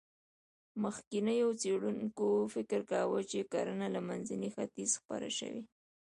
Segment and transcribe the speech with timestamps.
[0.83, 5.61] مخکېنو څېړونکو فکر کاوه، چې کرنه له منځني ختیځ خپره شوه.